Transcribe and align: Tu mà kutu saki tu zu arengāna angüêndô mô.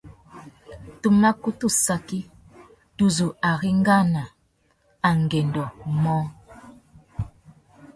Tu 0.99 1.07
mà 1.21 1.31
kutu 1.41 1.67
saki 1.83 2.19
tu 2.95 3.05
zu 3.17 3.27
arengāna 3.49 4.23
angüêndô 5.09 5.63
mô. 6.01 6.19